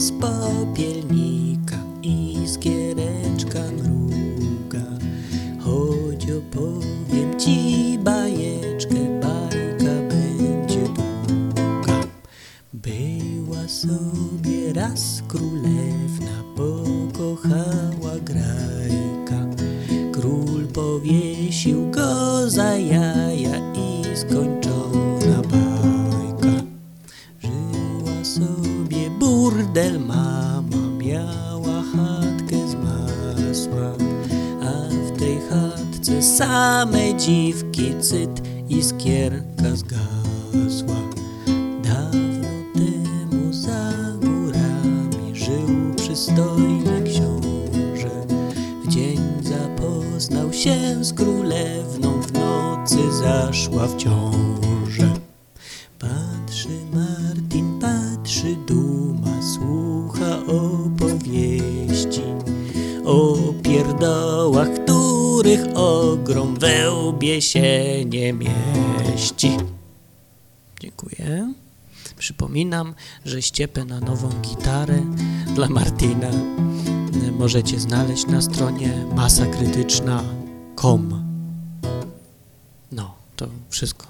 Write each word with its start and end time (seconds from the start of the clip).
z 0.00 0.12
popielnika 0.12 1.76
iskiereczka 2.02 3.60
mruga. 3.76 4.86
Chodź 5.60 6.26
opowiem 6.30 7.40
ci 7.40 7.98
bajeczkę, 7.98 9.20
bajka 9.20 9.94
będzie 10.08 10.84
długa. 10.84 12.00
Była 12.72 13.68
sobie 13.68 14.72
raz 14.72 15.22
królewna, 15.28 16.36
pokochała 16.56 18.14
grajka. 18.24 19.46
Król 20.12 20.66
powiesił 20.66 21.90
go 21.90 22.50
za 22.50 22.76
jaja 22.76 23.72
i 23.74 24.16
skończona 24.16 25.42
bajka. 25.52 26.64
Żyła 27.42 28.24
sobie 28.24 28.99
burdel 29.50 29.98
mama, 30.00 30.82
miała 30.98 31.82
chatkę 31.92 32.68
z 32.68 32.74
masła, 32.74 33.92
a 34.62 34.72
w 34.88 35.18
tej 35.18 35.38
chatce 35.40 36.22
same 36.22 37.16
dziwki, 37.16 37.94
cyt 38.00 38.42
i 38.68 38.82
skierka 38.82 39.70
zgasła. 39.74 41.00
Dawno 41.82 42.48
temu 42.74 43.52
za 43.52 43.92
górami 44.20 45.36
żył 45.36 45.94
przystojny 45.96 47.02
książę. 47.04 48.26
W 48.84 48.88
dzień 48.88 49.20
zapoznał 49.42 50.52
się 50.52 51.04
z 51.04 51.12
królewną, 51.12 52.22
w 52.22 52.32
nocy 52.32 53.12
zaszła 53.22 53.86
w 53.86 53.96
ciążę. 53.96 54.69
Słucha 60.00 60.38
opowieści 60.46 62.22
o 63.04 63.36
pierdołach, 63.62 64.68
których 64.74 65.60
ogrom 65.74 66.54
we 66.54 66.92
łbie 66.92 67.42
się 67.42 68.04
nie 68.04 68.32
mieści. 68.32 69.56
Dziękuję. 70.80 71.54
Przypominam, 72.18 72.94
że 73.24 73.42
ściepę 73.42 73.84
na 73.84 74.00
nową 74.00 74.28
gitarę 74.42 75.00
dla 75.54 75.68
Martina 75.68 76.30
możecie 77.38 77.80
znaleźć 77.80 78.26
na 78.26 78.42
stronie 78.42 79.04
masakrytyczna.com. 79.16 81.24
No, 82.92 83.14
to 83.36 83.46
wszystko. 83.70 84.06